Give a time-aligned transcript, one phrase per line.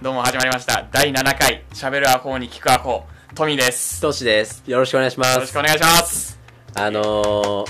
[0.00, 0.86] どうも始まりました。
[0.92, 3.02] 第7回、喋るアホに聞くアホ、
[3.34, 4.00] トミです。
[4.00, 4.62] トシです。
[4.64, 5.34] よろしくお願いします。
[5.34, 6.38] よろしくお願いします。
[6.76, 7.66] あのー、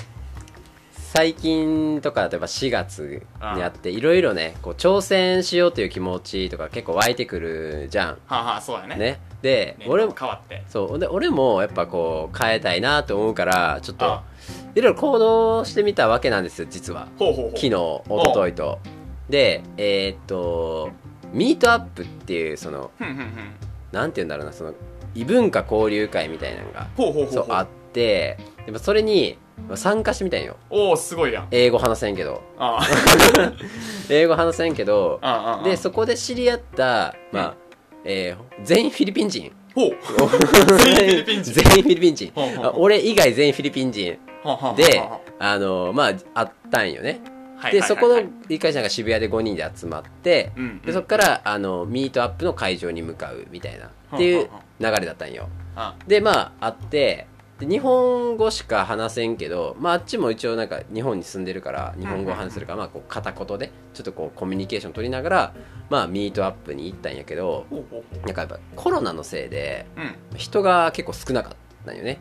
[0.93, 3.23] 最近とか例えば4月
[3.57, 8.97] にあっていろいろねこう挑戦しようという気持ちとか結構湧いてくるじゃはあ、はあ、そうやね。
[8.97, 10.65] んねでね俺も変わって。
[10.69, 14.23] そうで俺もやっぱこう変えたいなと思うからちょっとあ
[14.75, 17.51] いろいろ行動してみたわけなんですよ実はほうほうほう。
[17.53, 18.03] 昨日一
[18.35, 18.79] 昨日と
[19.31, 20.91] でえーっと
[21.33, 22.91] ミートアップっていうその。
[23.93, 24.75] なんて言うんだろうなその
[25.15, 26.89] 異文化交流会みたいなのが。
[26.97, 31.49] そうあってでもそれにまあ参加してみたいよおおすごいやん。
[31.51, 32.81] 英語話せんけどあ
[34.11, 35.59] 英語話せんけどあ。
[35.59, 35.65] ああ。
[35.69, 37.55] でそこで知り合った、まあ
[38.05, 39.91] えー全員フィリピン人ほう。
[39.91, 42.33] 全員フィリピン人全員フィリピン人
[42.75, 44.19] 俺以外全員フィリピン人
[44.77, 47.21] ではあのまああったんよね
[47.71, 48.33] でそこのはいはい。
[48.33, 54.49] はい一回なんか渋谷で5人で集まって、うんうんでそこからあのミートアップの会場に向かうみたいなっていう
[54.81, 55.49] 流れだったんよ。
[55.77, 57.27] あでまああって
[57.59, 65.55] で日本語しか話せんけど、まあ、あっちも一応なんか日本に住んでるから日本語を話せるから、まあ、こう片言でちょっとこうコミュニケーション取りながら、
[65.91, 67.67] まあ、ミートアップに行ったんやけど
[68.25, 69.87] なんかやっぱコロナのせいで。
[70.37, 71.53] 人が結構少なかっ
[71.85, 72.21] たんよね。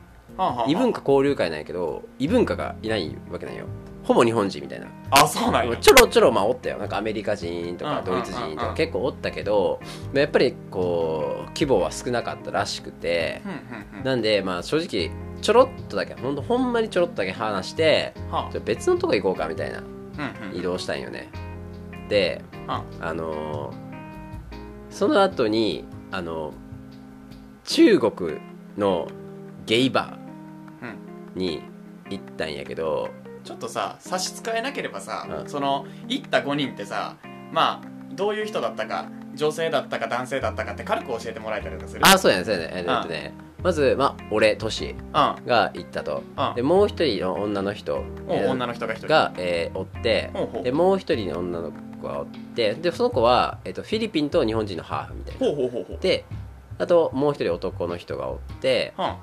[0.67, 3.65] 異文化交流会なんやけど異文化がいないわけなんよ
[4.07, 5.75] ほぼ日本人みたいなあ、そうなんや。
[5.77, 9.79] ちょろちょろまあおったよなんかアメリカ人とかうんドイツ人とうんうんうんか結構おったけど
[10.13, 13.51] やっぱりこう規模は少なかったらしくてふん
[13.97, 14.03] ふん。
[14.05, 19.81] なんでまあ正直ちょろっとだけほんとほんまにちょろっとだけ話してはちょ別のとこ行こうかみたいなあ。
[19.81, 20.57] うんうん。
[20.57, 21.29] 移動したんよね
[22.09, 23.87] でああのー
[24.89, 26.53] その後にあの
[27.65, 28.39] 中国
[28.77, 29.07] の
[29.65, 31.61] ゲイバーに
[32.09, 33.09] 行ったんやけど
[33.47, 35.49] ちょっとさ差し支えなければさ、うん。
[35.49, 37.15] その行った5人ってさ
[37.53, 42.01] まあどういう人だったか女性だったか男性だったかって軽く教えてもらえたりとかする？
[42.05, 42.71] あそうやねそうやね。
[42.75, 43.33] えっとね
[43.63, 45.05] まずまあ俺トシうん。
[45.11, 46.23] が行ったと。
[46.37, 46.55] うん。
[46.55, 47.95] でもう一人の女の人
[48.27, 49.07] おえー女の人が一人。
[49.07, 50.29] が、えーおって
[50.63, 51.71] でもう一人の女の
[52.01, 55.39] 子がおってでその子は、えっとフィリピンと日本人のハーフみたいな。
[55.47, 55.97] ほうほうほうほう。
[56.01, 56.25] で
[56.79, 59.15] あともう一人男の人がおってうん。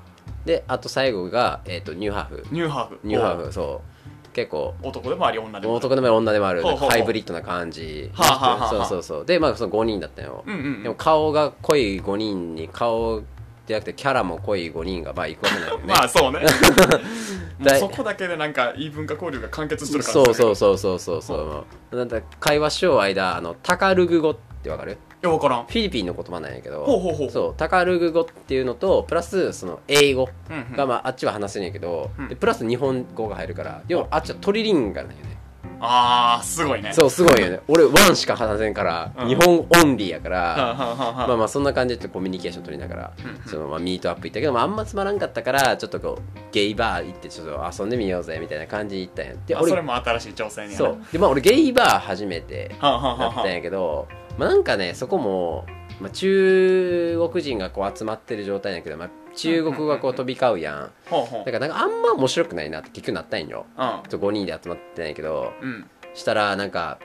[0.45, 2.45] であと最後が、えっとニューハーフ。
[2.51, 2.99] ニューハーフ。
[3.03, 3.94] ニューハーフそう
[4.35, 6.61] 結構お男でもあり女でもあり男でもある女でもある。
[6.61, 8.11] ハイブリッドな感じ。
[8.13, 9.25] はあはあはあそうそうそう。
[9.25, 13.23] でまあその5人だったよ、うんうんでも顔が濃い5人に顔
[13.65, 15.83] じゃなくてキャラも濃い5人がまあ行くわけなんだよね。
[15.87, 16.41] まあそうね。
[17.79, 21.21] そこだけでなんか異文化交流が完結してるそうそううそうそうそう。
[21.21, 24.93] そうなんだ会話しよう間あのタカルグ語ってわかる？
[24.93, 25.65] いや分からん。
[25.65, 27.29] フィリピンの言葉なんやけどほうほうほう。
[27.31, 30.75] そうタカルグ語っていうのとプラスその英語うんうん。
[30.75, 32.27] が、まあ、あっちは話せるんやけど、うん。
[32.29, 35.35] でプラス日本語が入るから要はあっちはトリリンガルなんよね。
[35.77, 36.93] ああすごいね。
[36.93, 37.59] そうすごいよね。
[37.67, 39.27] 俺ワンしか話せんから、うん。
[39.27, 50.77] 日本オンリーやから、はあはあはあまあまあそんな感じでちょっとコミュニケーション取りながら、うんそのまあミートアップ行ったけど、まあ、あんまつまらんかったからちょっとこうゲイバー行ってちょっと遊んでみようぜみたいな感じで行ったんやであそれ俺も新しい挑戦やな。
[50.77, 50.97] そう。
[51.11, 54.07] でまあ俺ゲイバー初めてはあはあはあはだったんやけど、
[54.37, 55.65] まあ、なんかねそこも、
[55.99, 60.91] まあ、中国人がこう集まってる状態やけど、まあ、中国語がこう飛び交うやん。
[61.09, 63.65] だからなんかあんま面白くないなって結局なったんよ。
[63.77, 65.53] うんちょっと5人で集まってないけど。
[65.61, 65.89] うん。
[66.13, 66.97] したらなんか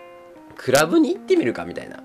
[0.56, 2.02] クラブに行ってみるかみたいな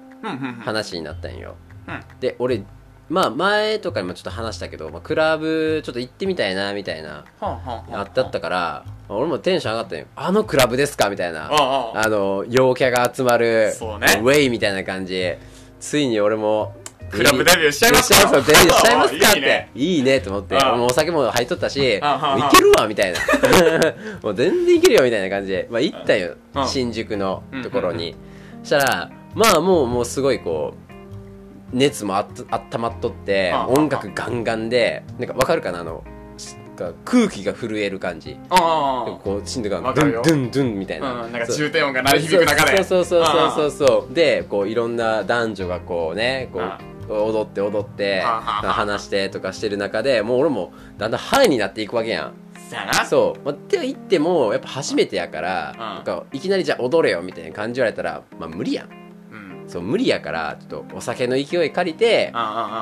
[0.59, 1.56] 話になったんよ、
[1.88, 2.19] うん。
[2.19, 2.63] で俺
[3.07, 10.05] まあ前とかにもちょっと話したけど、まあ、クラブちょっと行ってみたいなみたいなはあたったから俺もテンション上がったんよ。
[10.16, 11.09] あのクラブですか？
[11.11, 15.33] みたいなあの陽キャが集まるウェイみたいな感じ。
[15.79, 16.75] ついに俺も
[17.11, 18.31] クラブデビューしちゃいますか？
[18.31, 19.67] デビューしちゃいますかって。
[19.75, 20.19] いいね。
[20.19, 23.19] と思ってもうお酒も入っとったしいけるわみたいな。
[24.23, 25.51] もう全然いけるよみたいな感じ。
[25.51, 26.33] で、まあ、行ったんよ。
[26.55, 26.67] うん。
[26.67, 27.97] 新宿のところうん。
[27.97, 28.15] に
[28.63, 30.84] したらまあもうもうすごいこう
[31.75, 36.03] 熱もあったあったまっとって音楽ガンガンでなんかわかるかなあの
[36.75, 38.38] が空気が震える感じ。
[38.50, 38.56] あ
[39.08, 42.83] あこうしんどがドゥンドゥンドゥンみたいな、うんなんか重低音が鳴り響く中で。
[42.83, 52.33] そうそうそうそうそうでこういろんな男女がこうねこあう踊って踊って話してとかしてる中でもう俺もだんだんハイになっていくわけやん。
[53.07, 55.78] そう、まあ、って言ってもやっぱ初めてやから、ん。
[55.78, 59.05] なんかいきなりじゃあ踊れよみたいな感じ言われたらまあ無理やん
[59.67, 62.31] そう無理やからちょっとお酒の勢い借りて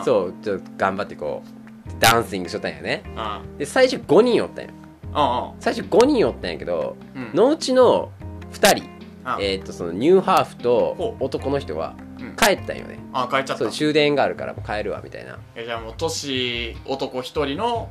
[0.03, 3.03] そうちょっと頑張ってこうダンシングしとったんやね。
[3.15, 4.71] あで最初5人おったんよ
[5.13, 7.31] ああ最初5人おったんやけどあうん。
[7.33, 8.11] のうちの
[8.51, 8.89] 2人
[9.25, 12.35] あえー、とそのニューハーフとほ男の人はうん。
[12.35, 13.69] 帰ったんよね、あ帰っちゃった。
[13.69, 15.39] 終電があるからもう帰るわみたいな。
[15.55, 17.89] えじゃあもう年男一人の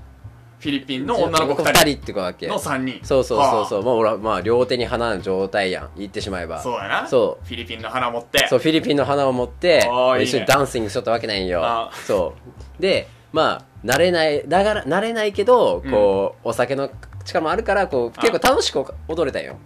[0.63, 1.89] フィリピンの女の子2 2人。
[1.89, 2.47] 人ってことだっけ。
[2.47, 3.01] の3人。
[3.03, 3.79] そうそうそうそう。
[3.81, 5.89] はまあ俺はまあ両手に花の状態やん。
[5.97, 6.59] 言ってしまえば。
[6.59, 7.09] あそうやな。
[7.09, 8.47] そフィリピンの花持って。
[8.47, 10.25] そうフィリピンの花を持ってあーいいね。
[10.25, 11.65] 一緒にダンシングしとったわけないんよ。
[11.65, 12.35] あそ
[12.79, 12.81] う。
[12.81, 16.89] でまあ慣れないだから慣れないけどこう、お酒の
[17.25, 19.57] 力もあるからこう結構楽しく踊れたんよ。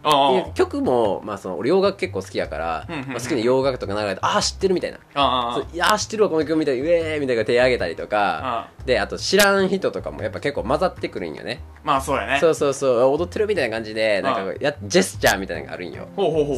[0.54, 4.98] 曲も、まあ、その俺洋楽結構好きやから、まあ好きな洋楽とか流れてああ知ってるみたいな。
[5.14, 8.40] あそういやー知ってるわこの曲みたいなウェーみたいな手挙げたりとか。
[8.42, 11.60] あであと知らん人とかもやっぱ結構混ざってくるんよね。
[11.82, 12.38] まあそうやね。
[12.40, 13.00] そうそうそう。
[13.14, 16.06] 踊ってるみたいな感じでなんかやジェスチャーみたいなのがあるんよ。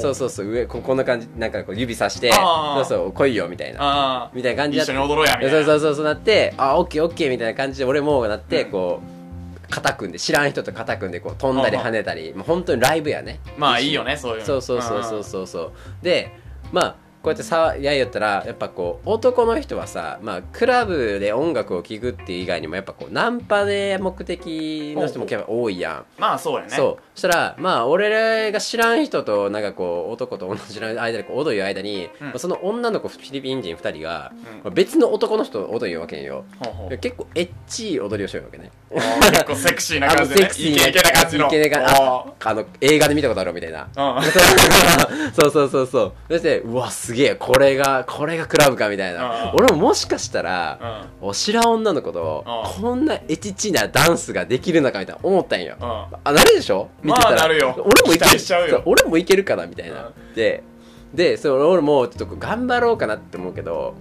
[0.01, 0.49] そうそうそう。
[0.49, 3.79] 上ここんな感じなんかこう指さしてそうそう来いよみたいな。
[3.81, 4.31] ああ。
[4.35, 5.53] みたいな感じで一緒に踊ろうやみたいな。
[5.53, 8.71] そうそうそうそうなってあオッケーオッケーみたいな感じで俺もなってうん。
[8.71, 9.18] こう
[9.71, 13.41] 肩組んで知らん人と肩組んでこう飛んだり跳ねたりもう本当にライブやね。
[13.57, 14.47] まあいいよねそういうの。
[14.47, 15.47] そうそうそうそうそう。
[15.47, 15.73] そう
[16.03, 16.33] で
[16.73, 26.21] まあこうやってさやいよったらやっぱこう男の人はさまあクラブで音楽を聴くっていう以外にもやっぱこうナンパで目的の人も結構多いやん。
[26.21, 26.71] まあそうやね。
[26.71, 27.03] そう。
[27.15, 32.27] そしたらまあ俺らが知らん人となんかこう男と同じ間でこう踊る間に、うん。
[32.29, 34.39] まあその女の子フィリピン人2人が、うん。
[34.39, 36.45] まあ別の男の人と踊るわけんよ。
[36.61, 36.91] ほうほう。
[36.91, 38.71] で結構エッチい踊りをしようわけね。
[38.91, 40.43] 結構セクシーな感じでね。
[40.43, 41.47] セクシーイケイケな感じの。
[41.49, 43.89] イケイケなああの映画で見たことあるみたいな。
[45.35, 46.13] そうそうそうそう。
[46.29, 49.53] そしてうわすげえこれがこれがクラブかみたいな。
[49.53, 55.77] うん俺ももしかしたらうんお知らん女の子とうんこんなエチチなダンスができるのかみたいな思ったんよ。
[55.81, 56.89] うんあなるでしょ？
[57.03, 57.75] 見てたら、まあなるよ。
[57.79, 58.83] 俺もいける。
[58.85, 60.63] 俺もいけるかなみたいな、で
[61.15, 63.95] でそう俺もちょっと頑張ろうかなって思うけど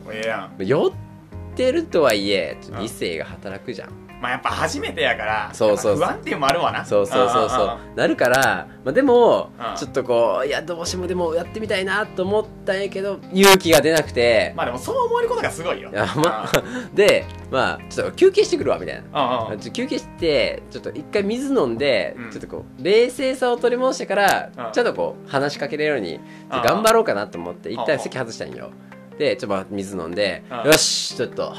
[0.59, 3.89] 酔ってるとはいえ理性が働くじゃん、
[4.21, 6.83] まあやっぱ初めてやからそうそう不安っていうのもあるわな。
[6.83, 7.77] そうそうそうそう。
[7.95, 9.75] なるから、まあ、でもうん。
[9.75, 15.91] ちょっとこういやどうしてもでもやってみたいなと思ったんやけど勇気が出なくて、まあでもそう思えることがすごいよ。
[15.91, 16.49] ま
[16.93, 19.55] でまあちょっと休憩してくるわみたいな。
[19.71, 22.31] 休憩してちょっと一回水飲んで、うん。
[22.31, 24.71] ちょっとこう冷静さを取り戻してから、うん。
[24.71, 28.71] ちょっとこう話しかけれるように頑張ろうかなと思って一旦席外したんよ。
[29.19, 30.71] でちょっとまあ水飲んで、うん。
[30.71, 31.53] よしちょっと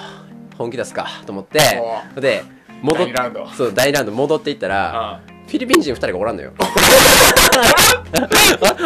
[0.59, 1.61] 本気出すかと思って
[2.17, 2.43] おで
[2.83, 3.47] 戻っ第二ラウンド。
[3.49, 6.53] そう第2ラウンド戻っていったら、うフィリピン人2人がおらんのよ。
[6.61, 6.65] あ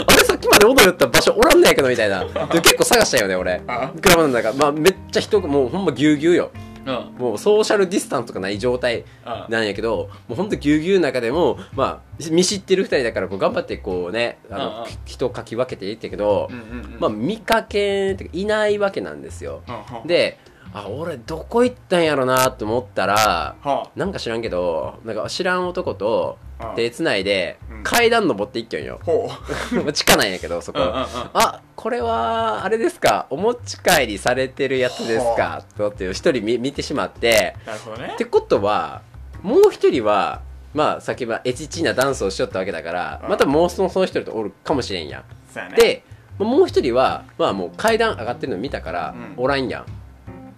[0.07, 2.25] あれさっきまで踊るった場所おらんねやけどみたいな。
[2.25, 3.63] で結構探したよね俺。
[3.67, 6.53] あ車の中、まあ、めっちゃ人がもうほんまぎゅうぎゅうよ。
[6.55, 17.01] んうんもうソーシャルディスタンスとかない状態うんなんやけどもうほんとぎゅうぎゅうの中でもまあ見知ってる2人だからこう頑張ってこうねあの、うんうん人をかき分けていったけど、うんうんうん。
[17.01, 19.63] まあ見かけいないわけなんですよ。
[19.69, 20.39] うんうんで
[20.75, 27.83] あ俺どこ行ったんやろなと思ったらはなんか知らんけどなんか知らん男とうん手つないでうん。
[27.83, 29.01] 階段登っていっきょんよ。
[29.05, 29.77] う。
[29.77, 31.05] ま あ地下なんやけどそこ、うんうんうん。
[31.35, 33.27] あこれはあれですか？
[33.31, 35.63] お持ち帰りされてるやつですか？
[35.77, 37.57] とって一人見見てしまって。
[37.67, 38.11] なるほどね。
[38.15, 39.03] ってことは
[39.43, 40.41] もう一人は
[40.73, 43.29] まあさっきはエチチなダンスをしよったわけだからうん。
[43.31, 45.23] またもうそのその一人とおるかもしれんやん。
[45.71, 45.75] ね。
[45.77, 46.05] で
[46.39, 49.43] まあもう一人はまあもう階段上がってるの見たからうん。
[49.45, 49.85] おらんやん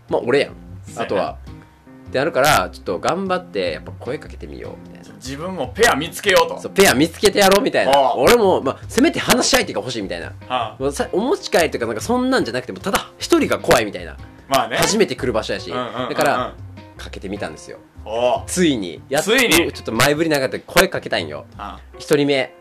[0.08, 0.52] まあ俺やん。
[0.96, 1.38] あとは。
[2.08, 5.14] ってなるからちょっと頑張ってやっぱ声かけてみようみたいな。
[5.16, 6.60] 自分もペア見つけようと。
[6.60, 7.92] そうペア見つけてやろうみたいな。
[7.92, 8.16] ああ。
[8.16, 10.32] 俺も、まあ、せめて話し相手が欲しいみたいな。
[10.46, 14.16] はもうさお持ち帰りとかなんかそんなんじゃなくてもただ一人が怖いみたいな。
[14.48, 14.76] まあね。
[14.76, 15.70] 初めて来る場所やし。
[15.70, 16.08] うんうんうんうん。
[16.10, 16.54] だから
[16.96, 17.78] かけてみたんですよ。
[18.46, 19.02] ついに。
[19.08, 19.72] やっついに。
[19.72, 21.46] ちょっと前振りながら声かけたいんよ。
[21.56, 21.80] あ。
[21.98, 22.54] 一人目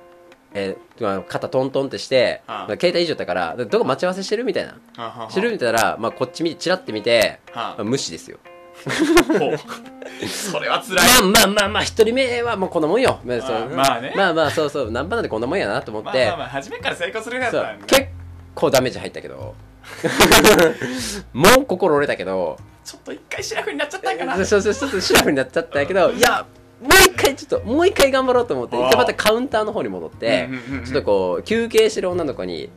[0.54, 2.58] えーまあ肩トントンってしてああ。
[2.60, 4.78] まあ携帯以上だからでどこ待ち合わせしてるみたいな。
[4.98, 8.38] あしてるみたいなら、まあ、こっち見てチラって見て、はまあ無視ですよ。
[8.84, 11.32] それは辛い。
[11.32, 13.20] まあまあまあまあ一人目はもうこんなもんよ。
[13.24, 14.14] まあそうまあね。
[14.16, 14.92] まあまあそうそう。
[14.92, 17.76] ナンパなんてこんなもんやなと思って、まあまあまあ初めから成功するやつそうだ。
[17.88, 18.08] 結
[18.56, 19.56] 構ダメージ入ったけど。
[21.34, 22.58] もう心折れたけど。
[22.86, 24.36] ちょっと一回シラフになっちゃったんかな。
[24.46, 26.12] そうそうちょっとシラフになっちゃったけど。
[26.12, 26.46] いや
[26.84, 30.50] もう一回ちょっともう一回頑張ろうと思ってまたカウンターの方に戻って
[30.86, 32.70] ちょっとこう休憩してる女の子に、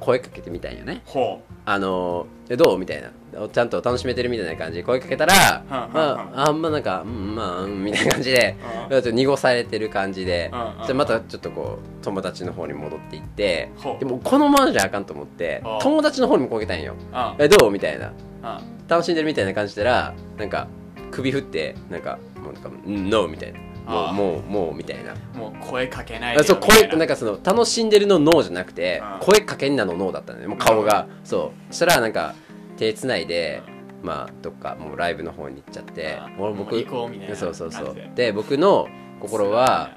[0.00, 1.02] 声かけてみたんよね。
[1.06, 3.10] ほあのーえどうみたいな。
[3.48, 5.88] ちゃんと楽しめてるみたいな感じで声かけたら、ま
[6.34, 8.90] あ、あんまなんか、うん、まあ、うんみたいな感じで、うん。
[8.90, 10.52] ちょっと濁されてる感じで、
[10.88, 16.94] うまたちょっとこう、友達の方に戻っていってでもこのままじゃあかんと思って友達の方にも声かけたんよ。
[17.12, 18.12] あえ、どうみたいな。
[18.42, 20.68] あ楽しんでるみたいな感じでたら、なんか、
[21.10, 23.60] 首振って、なんか、もうなんか、うんノーみたいな。
[23.86, 25.14] もう、もう、もう、みたいな。
[25.38, 30.46] もう声かけないそう、声、なんかその、楽しんでるのノーじゃなくてうん、声かけんなのノーだったのね。
[30.46, 31.06] もう顔が。
[31.24, 31.72] そう。
[31.72, 32.34] そしたら、なんか、
[32.76, 33.62] 手つないで、
[34.02, 36.86] まあ、どっか、もうライブの方に行っちゃってあ、俺僕
[37.34, 37.96] そうそうそう。
[38.14, 38.88] で、僕の
[39.20, 39.90] 心は、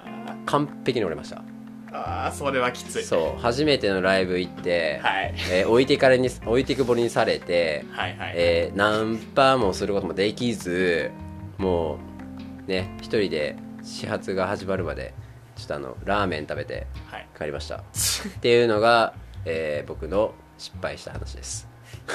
[0.46, 1.44] 完璧に折れました。
[1.92, 11.12] ああそれはきついそう、初めてのライブ行って、はいえー置いてかれに、置いてくぼりにされて、はいはいえーナンパもすることもできず
[11.58, 11.98] もう
[12.68, 15.14] ね一人で始発が始まるまで
[15.56, 17.28] ちょっとあのラーメン食べてはい。
[17.38, 17.78] 帰りました。
[17.78, 17.82] っ
[18.42, 19.14] ていうのが、
[19.46, 21.68] えー僕の失敗した話です。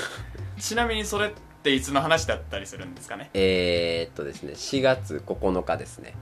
[0.58, 1.30] ちなみにそれっ
[1.62, 3.30] ていつの話だったりするんですかね？
[3.34, 6.14] えー、っとですね4月9日ですね。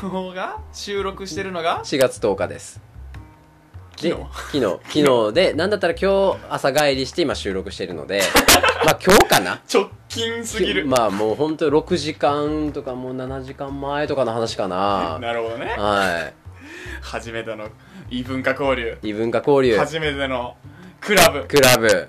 [0.00, 0.58] 今日が？
[0.72, 2.80] 収録してるのが？4月10日です。
[4.00, 4.28] で昨日。
[4.32, 4.60] 昨日
[5.02, 8.22] 昨日でなんだったら今日朝帰りして今収録してるので
[8.84, 9.60] まあ今日かな？
[9.72, 15.18] 直近すぎる、まあもう本当6時間とかもう7時間前とかの話かな。
[15.22, 15.66] なるほどね。
[15.76, 16.30] は
[17.02, 17.68] 初めての
[18.10, 18.98] 異文化交流。
[19.02, 19.76] い異文化交流。
[19.76, 20.56] 初めての
[21.00, 21.44] クラブ。
[21.46, 22.08] クラブ。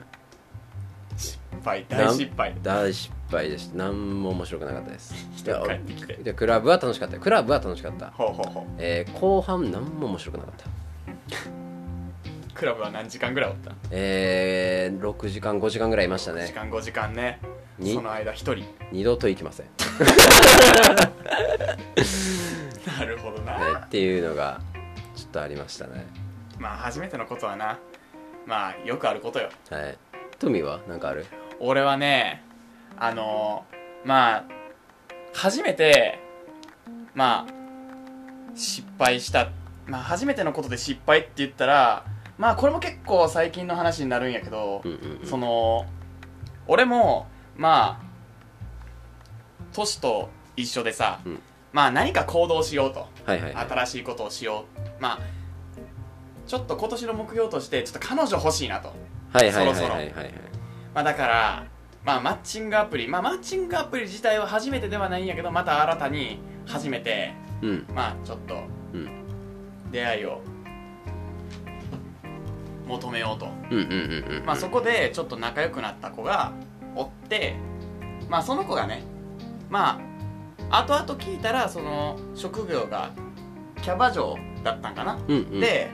[1.17, 1.85] 失敗。
[1.87, 2.55] 大失敗。
[2.63, 3.77] 大失敗でした。
[3.77, 5.13] 何も面白くなかったです。
[5.35, 6.13] 人帰ってきて。
[6.15, 7.21] でクラブは楽しかったよ。
[7.21, 8.07] クラブは楽しかった。
[8.11, 8.63] ほうほうほう。
[8.77, 10.65] えー後半何も面白くなかった。
[12.53, 13.71] クラブは何時間ぐらいおった？
[13.91, 17.39] えー、6時間5時間ぐらいいました時ね間5時間ね
[17.77, 18.65] にその間一人。
[18.91, 19.67] 二度と行きません、
[22.97, 24.61] なるほどな、ねっていうのが
[25.15, 26.05] ちょっとありましたね。
[26.57, 27.77] まあ初めてのことはな。
[28.45, 29.49] まあよくあることよ。
[29.69, 29.97] はい。
[30.39, 30.79] トミーは？
[30.87, 31.25] 何かある？
[31.59, 32.43] 俺はね
[32.97, 33.65] あの
[34.05, 34.45] まあ
[35.33, 36.19] 初めて
[37.13, 37.51] まあ
[38.55, 39.49] 失敗した。
[39.85, 42.05] まあ初めてのことで失敗って言ったら
[42.37, 45.27] まあこれも結構最近の話になるんやけど、うんうんうん。
[45.27, 45.85] その
[46.67, 47.27] 俺も
[47.57, 48.07] まあ
[49.73, 51.39] 年と一緒でさ、うん。
[51.73, 53.07] まあ何か行動しようと。
[53.25, 53.67] はいはいはい。
[53.69, 55.01] 新しいことをしよう。
[55.01, 55.19] まあ
[56.47, 58.89] ちょっと今年の目標としてちょっと彼女欲しいなと。
[59.33, 60.05] はいはいはいそろそろはい。
[60.05, 60.33] はいはい
[60.93, 61.65] まあだから、
[62.03, 67.87] まあマッチングアプリ、まあマッチングアプリ自体は初めてではないんやけど、また新たに初めて、うん。
[67.93, 68.55] まあちょっと
[68.93, 69.09] うん。
[69.91, 70.41] 出会いを
[72.87, 73.47] 求めようと。
[73.69, 74.45] うんうんうんうん。
[74.45, 76.53] まあそこでちょっと仲良くなった子が
[76.97, 77.55] おって、
[78.29, 79.03] まあその子がね、
[79.69, 80.01] ま
[80.69, 83.11] あ後々聞いたらその職業が
[83.81, 85.19] キャバ嬢だったんかな？
[85.27, 85.59] うんうん。
[85.59, 85.89] で、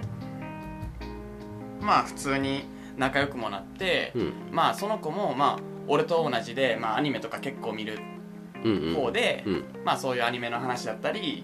[1.81, 2.65] まあ普通に
[2.97, 4.33] 仲良くもなって、うん。
[4.51, 7.99] まあその子もまあ俺と同じで、まあ、アニメとか結構見る
[8.63, 8.95] うんうん。
[8.95, 9.65] 方で、うん。
[9.83, 11.43] まあそういうアニメの話だったり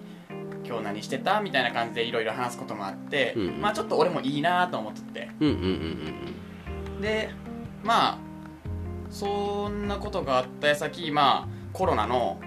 [0.64, 1.40] 今日何してた？
[1.40, 5.30] みたいな感じでいろいろ話すこともあって、うんまあちょっと俺もいいなと思ってて。
[5.40, 7.00] うんうんうん。
[7.00, 7.30] で
[7.84, 8.18] まあ
[9.10, 12.40] そんなことがあった矢先まあコロナの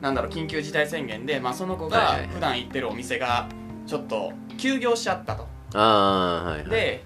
[0.00, 3.48] なんだろう緊急事態宣言で、まあ、その子が普段行ってるお店が
[3.86, 5.46] ちょっと休業しちゃったと。
[5.74, 6.70] ああはいはい。
[6.70, 7.04] で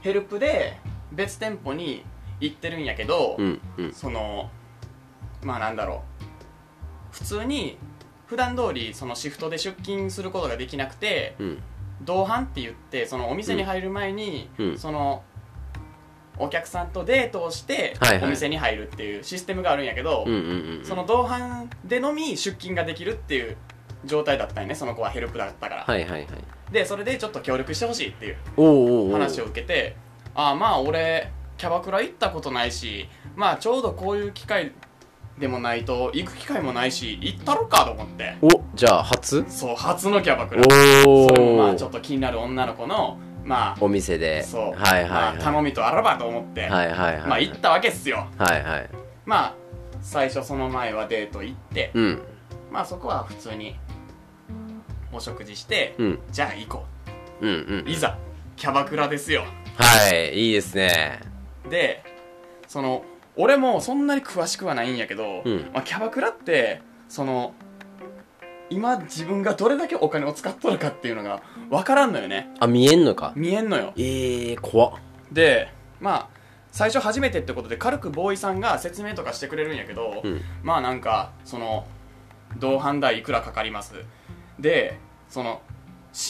[0.00, 0.78] ヘルプで
[1.12, 2.04] 別店舗に
[2.40, 3.92] 行ってるんやけど、うんうん。
[3.92, 4.50] その
[5.42, 6.24] まあなんだろう。
[7.12, 7.78] 普通に
[8.26, 11.58] 普段通りそのシフトで出勤することができなくてうん。
[12.02, 14.78] 同伴って言ってそのお店に入る前に、うん。
[14.78, 15.24] その
[16.38, 18.28] お客さんとデートをしてはいはい。
[18.28, 23.56] お店に入るっていうシステムがあるんやけど、うんうんうんその同伴でのみ出勤ができるっていう
[24.04, 26.26] 状態だったんよねその子はヘルプだったから、はいはいはい。
[26.72, 29.96] でそれでちょっと協力してほしいっていうおうおうおう話を受けて
[30.34, 34.72] ああまあ俺キャバクラ行ったことないしまあちょうどこういう機会
[35.38, 38.36] でもないと行く機会もないし行ったろかと思って。
[38.42, 39.44] おじゃあ初？
[39.48, 40.62] そう初のキャバクラ。
[41.06, 43.18] おおそれもまあちょっと気になる女の子の
[43.48, 44.42] まお店で。
[44.42, 44.78] そう。
[44.78, 47.28] はいはいまあはい頼みとあらばと思って、はいはいはい。
[47.28, 48.28] まあ行ったわけっすよ。
[48.36, 48.90] はいはい。
[49.24, 49.54] まあ
[50.02, 51.90] 最初その前はデート行って。
[51.94, 52.22] うん。
[52.70, 53.76] まあそこは普通に
[55.10, 56.18] お食事して、うん。
[56.30, 56.84] じゃあ行こ
[57.40, 57.46] う。
[57.46, 57.52] んう
[57.82, 57.84] ん。
[57.86, 58.18] ういざ
[58.56, 59.44] キャバクラですよ。
[59.76, 61.20] はいいいですね。
[61.70, 62.04] で
[62.66, 63.02] その
[63.36, 65.70] 俺もそんなに詳しくはないんやけど、うん。
[65.72, 67.54] まあ、キャバクラってその
[68.70, 72.50] 今自分がどれだけお金を使っとるかっていうのが分からんのよね。
[72.60, 73.32] あ見えんのか？
[73.34, 73.92] 見えんのよ。
[73.96, 74.92] ええー、怖っ。
[75.32, 76.28] でまあ
[76.70, 80.40] 最初初めてってことで軽くボーイさんが説明とかしてくれるんやけど、うん。
[80.62, 81.86] まあなんかその
[82.58, 83.94] 同伴代いくらかかります。
[84.58, 84.98] で
[85.28, 85.62] その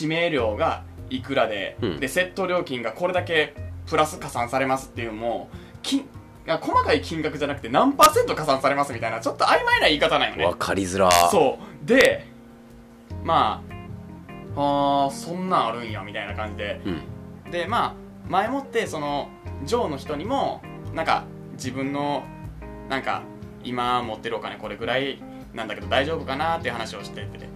[0.01, 2.01] 指名料がいくらで、うん。
[2.01, 3.55] でセット料金がこれだけ
[3.87, 5.49] プラス加算されますっていうのも
[5.83, 6.07] 金
[6.47, 10.45] 細かい金額じゃなくて何パーセント加算されますみたいなちょっと曖昧な言い方なんよね。
[10.47, 11.11] わかりづら。
[11.11, 11.87] そう。
[11.87, 12.27] で
[13.23, 13.63] ま
[14.57, 16.81] ああーそんなんあるんやみたいな感じで。
[16.85, 17.51] うん。
[17.51, 17.95] でまあ
[18.29, 19.29] 前もってその
[19.65, 20.63] ジョーの人にも
[20.95, 22.25] なんか自分の
[22.89, 23.23] なんか
[23.65, 25.23] 今持ってるお金これぐらい
[25.55, 27.49] なんだけど大丈夫かなっていう話をしてて。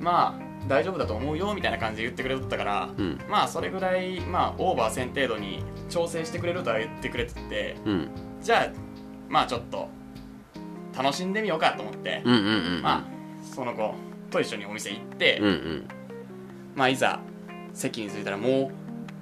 [0.00, 3.20] まあ大丈夫だと思うよみたいな感じで言ってくれとったから、うん。
[3.28, 7.76] まあそれぐらいまあオーバー1000程度に調整してくれるとは言ってくれてて。
[7.84, 8.10] うん
[8.42, 8.68] じゃあ
[9.28, 9.88] まあちょっと
[10.96, 13.04] 楽しんでみようかと思って、うんうんうんまあ
[13.54, 13.94] その子
[14.30, 15.88] と一緒にお店行って、うんうん。
[16.74, 17.20] まあいざ
[17.74, 18.70] 席に着いたらも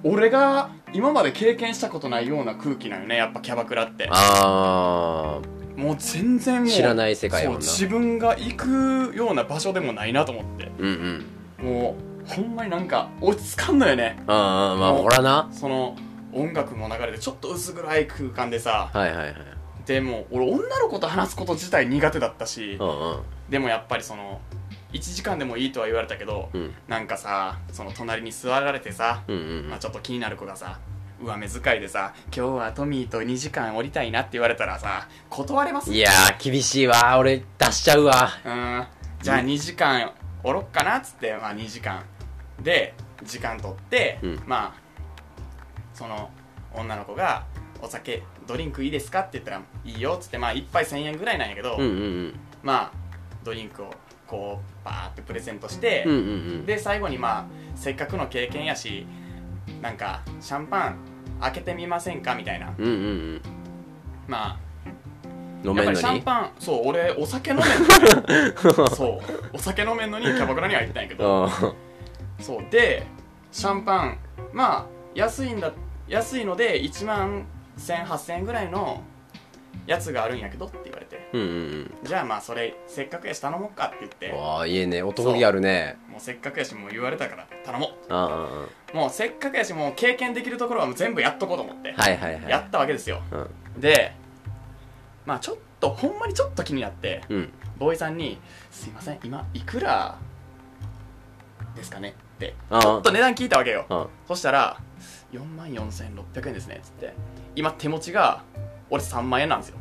[0.03, 4.07] う俺が今まで経験したことないような空気なんよねやっぱキャバクラって。
[4.11, 5.41] あ
[5.75, 10.71] もう全然もう知らない世界自分が行くような場所でもないなと思って。
[10.77, 11.25] うん
[11.59, 11.65] うん。
[11.65, 11.95] も
[12.27, 14.21] うほんまになんか落ち着かんのよね。
[14.27, 15.49] ああまあほらな。
[15.51, 15.95] その
[16.33, 19.35] 音楽も流れてちょっと薄暗い空間でさはいはいはい。
[19.85, 23.21] でも俺女の子と話すこと自体苦手だったしうんうん。
[23.49, 24.39] でもやっぱりその
[24.93, 26.73] 1時間でもいいとは言われたけどうん。
[26.87, 30.79] なんかさその隣に座られてさ、うんうんまあ、ちょっと気になる子がさ
[31.21, 35.91] 上目遣いでさ「今日はトミーと2時間降りたいな」って言われたらさ断れます？
[35.91, 37.17] いやー厳しいわ。
[37.17, 38.29] 俺出しちゃうわ。
[38.45, 38.87] うん。
[39.21, 42.01] じゃあ2時間おろっかなっつって、まあ、2時間。
[42.61, 42.93] で
[43.23, 44.43] 時間取って、うん。
[44.45, 44.88] まあ
[45.99, 46.29] その
[46.73, 47.43] 女の子が
[47.83, 51.91] 「お酒ドリンクいいですか?」って言ったら「いいよ」っつってまあ1杯1000円ぐらいなんやけど、うんうんう
[52.27, 52.39] ん。
[52.63, 52.91] まあ
[53.43, 53.93] ドリンクを
[54.25, 56.21] こうバーってプレゼントして、うんうんう
[56.61, 56.65] ん。
[56.65, 59.05] で最後にまあせっかくの経験やし
[59.81, 60.95] なんかシャンパン
[61.41, 62.33] 開けてみませんか？
[62.35, 62.73] みたいな。
[62.77, 63.41] うんうん
[64.27, 68.87] まあうん飲めんのやっぱりシャンにパンそう俺お酒飲めんのに。
[68.95, 71.45] そうお酒飲めんのにキャバクラには行ったんやけど。
[71.45, 71.73] あ
[72.39, 73.05] そうで
[73.51, 74.17] シャンパン
[74.53, 75.71] まあ安いんだ
[76.09, 77.45] 安いので1万
[77.77, 79.03] 10008000円ぐらいの
[79.85, 81.29] やつがあるんやけどって言われて。
[81.33, 81.97] うんうんうん。
[82.03, 84.31] じゃあまあそれせっかくやし頼もうかって言って。
[84.31, 85.01] わあいいね。
[85.03, 85.97] 男気あるね。
[86.09, 88.67] もうせっかくやしもう言われたから頼もあああ。
[88.93, 92.49] うもうせっかくやしもう経験できるところはもう全部やっとこうと思って、あはいはいはい。
[92.49, 93.21] やったわけですよ。
[93.31, 93.81] うん。
[93.81, 94.13] で
[95.25, 97.53] まあちょっとほんまにちょっと気になってうん。
[97.77, 98.39] ボーイさんに
[98.71, 100.17] 「すいません今いくら
[101.75, 102.81] ですかね?」ってああ。
[102.81, 103.85] ちょっと値段聞いたわけよ。
[103.89, 104.07] あ。
[104.27, 104.77] そしたら
[105.31, 107.13] 「4万4600円ですね」っつって。
[107.55, 108.43] 今手持ちが
[108.89, 109.77] 俺3万円なんですよ。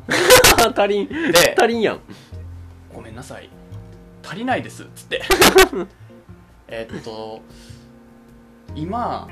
[0.59, 1.09] あ 足りん。
[1.09, 2.01] で足りんやん。
[2.95, 3.49] ごめんなさい。
[4.25, 5.23] 足りないですっつって。
[6.69, 7.41] えっと
[8.75, 9.29] 今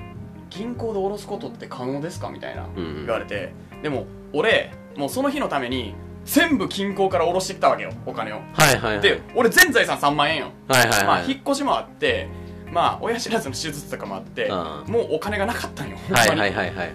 [0.50, 2.30] 銀行で下ろすことって可能ですか？
[2.30, 3.06] みたいなうんうん。
[3.06, 5.94] 言われて、でも俺もうその日のために
[6.24, 8.36] 全部銀行から下ろしてきたわけよお金を。
[8.54, 9.00] はいはいはい。
[9.00, 11.04] で俺全財産3万円よ、はいはいはい。
[11.06, 12.28] まあ引っ越しもあって
[12.72, 14.56] まあ親知らずの手術とかもあってうん。
[14.92, 16.90] もうお金がなかったんよ、はいはいはいはいはいやっ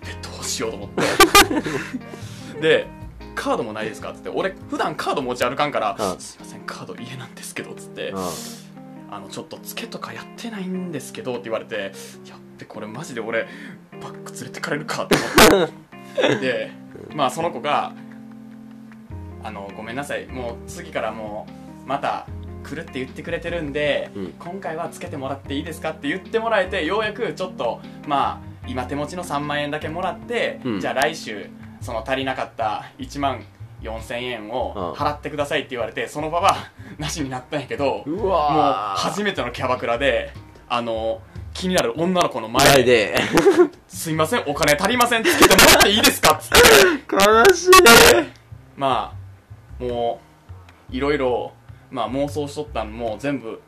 [0.00, 2.60] べどうしようと思って。
[2.60, 2.86] で
[3.34, 4.12] カードもないですか？
[4.12, 6.20] っつって俺普段カード持ち歩かんからうん。
[6.20, 8.22] すいませんカード家なんですけどっつってうん。
[9.10, 11.76] あのちょっとツケとかやってないんですけどって言われて
[12.26, 13.46] やっべこれマジで俺
[14.02, 15.16] バッグ連れてかれるかって
[15.54, 16.36] 思って。
[16.40, 16.70] で
[17.14, 17.92] まあその子が
[19.44, 21.46] あのごめんなさいもう次からも
[21.84, 22.26] うまた
[22.66, 24.34] 来るって言ってくれてるんで、うん。
[24.38, 30.80] 今回はつけてもらっていいですかって言ってもらえてようやくちょっとまあ今手持ちの3万円だけもらって、うん。
[30.80, 31.46] じゃあ来週
[31.80, 33.44] その足りなかった1万
[33.82, 36.56] 4000円を払ってくださいって言われてその場は
[36.98, 40.32] なしになったんやけどうもうわ初めてのキャバクラで
[40.68, 41.20] あの
[41.52, 43.14] 気になる女の子の前で前で
[43.86, 47.14] 「すいませんお金足りませんつけてもらっていいですか?」っつって。
[47.14, 47.70] 悲しい。
[48.76, 49.14] ま
[49.80, 50.20] あも
[50.90, 51.52] ういろいろ
[51.90, 53.60] まあ妄想しとったんもう全部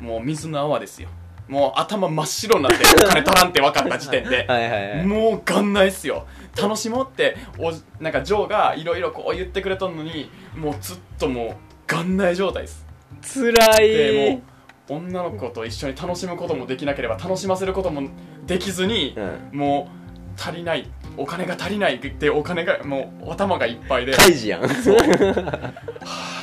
[0.00, 1.08] もう水の泡ですよ。
[1.48, 4.44] もう頭真っ白になってお金足らんって分かった時点で。
[4.48, 6.26] はいはいはいもう元ないっすよ。
[6.60, 11.56] 楽しもうっておなんかジョーがいろいろこう言ってくれとんのにもうずっともう
[11.92, 12.86] 元ない状態です。
[13.22, 14.42] つらでいもう
[14.90, 18.08] 女の子と一緒に楽しむこともできなければ楽しませることも
[18.46, 19.14] できずに、
[19.52, 24.12] うもう足りないお金が足りないってお金がもう頭がいっぱいで。
[24.12, 24.68] カイジやん。
[24.68, 24.94] つ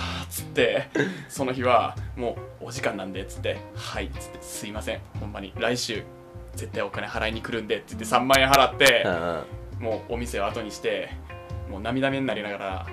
[0.55, 0.87] って
[1.27, 6.03] その日はもうお時間なんでっつってはいっつってすいませんほんまに来週
[6.55, 9.05] 絶対お金払いに来るんでって言って3万円払って
[9.79, 11.09] もうお店を後にして
[11.69, 12.87] もう涙目になりながら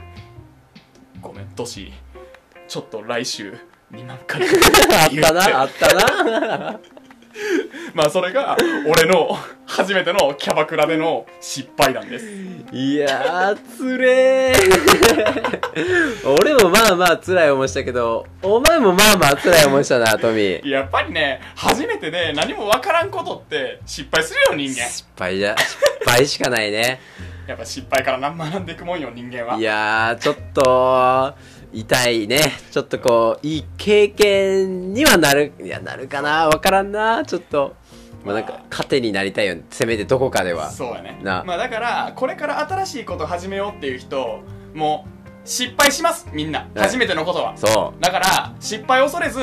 [1.21, 1.93] ごめんトシ
[2.67, 3.57] ちょっと来週
[3.93, 4.41] 2万回。
[4.91, 6.81] あったなあったな
[7.95, 12.27] まあそれが俺の初めてのキャバクラでの失敗なんです。
[12.73, 14.57] いやーつれー。
[16.41, 20.69] 俺もまあまあ辛い思いしたけどお前もまあまあ辛い思いしたなトミー。
[20.69, 24.89] やっぱりね初めてで何もわからんことって失敗するよ人間。
[24.89, 25.79] 失敗じゃ失
[26.11, 27.01] 敗しかないね。
[27.47, 29.57] やっぱ失敗から何学んでいくもんよ人間は。
[29.59, 31.35] いやーちょっと
[31.73, 32.41] 痛いね。
[32.71, 36.49] ちょっとこういい経験にはなるいやなるかな。
[36.49, 37.25] わからんな。
[37.25, 37.75] ちょっと。
[38.25, 40.71] まあなんか糧になりたいよせめてどこかでは。
[40.71, 41.19] そうやね。
[41.23, 41.43] な。
[41.45, 44.41] まあだからこれから新しいこと始めようっていう人
[44.75, 46.29] もう失敗します。
[46.33, 46.61] みんな。
[46.61, 46.79] はい。
[46.81, 47.57] 初めてのことは。
[47.57, 48.03] そう。
[48.03, 49.41] だから失敗を恐れず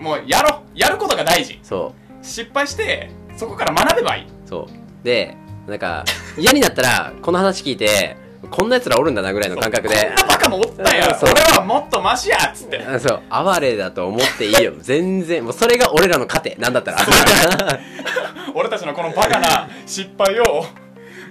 [0.00, 0.78] もうやろう。
[0.78, 1.58] やることが大事。
[1.62, 4.24] そ失敗してそこから学べばいい。
[4.24, 5.04] うそう。
[5.04, 6.04] でなんか
[6.36, 8.16] 嫌になったらこの話聞いて
[8.48, 9.94] こんな奴らおるんだなぐらいの感覚で。
[9.94, 11.30] こんなバカもおったんやそう。
[11.30, 12.78] 俺はもっとマシやっつって。
[12.82, 13.22] あそう。
[13.28, 14.72] 哀れだと思っていいよ。
[14.78, 15.44] 全然。
[15.44, 16.56] もうそれが俺らの糧。
[16.58, 16.98] なんだったら。
[18.54, 20.64] 俺たちのこのバカな失敗を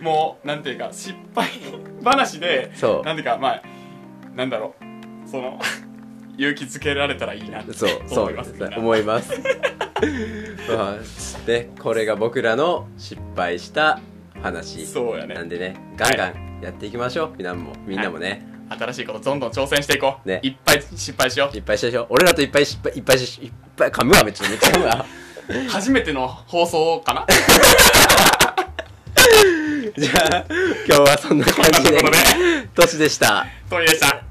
[0.02, 1.50] もうなんていうか失敗
[2.04, 3.06] 話でそう。
[3.06, 3.62] なんていうかまあ
[4.36, 5.30] なんだろう。
[5.30, 5.60] その
[6.38, 9.32] 勇気づけられたらいいなってそうそ思いうます思います。
[10.74, 14.00] まあねこれが僕らの失敗した
[14.42, 15.36] 話そうやね。
[15.36, 15.76] なんでね。
[15.98, 17.32] ガンガンやっていきましょう。
[17.38, 17.74] みんなも。
[17.86, 20.40] みんなもね、新しいことどんどん挑戦していこう、ね。
[20.44, 25.06] いっぱい失敗しよいっぱいしてでしょ俺らといっぱい失敗いっぱいしいっぱい噛むわめっちゃめっちゃ噛むわ。
[25.50, 27.26] う初めての放送かな？
[29.98, 30.46] じゃあ
[30.88, 32.02] 今日はそんな感じで。
[32.02, 32.18] こんな
[32.74, 33.48] ところでした。
[33.70, 34.29] トニーでした